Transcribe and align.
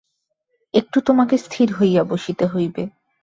একটু 0.73 0.97
তোমাকে 1.01 1.35
স্থির 1.37 1.67
হইয়া 1.73 2.01
বসিতে 2.03 2.45
হইবে। 2.45 2.83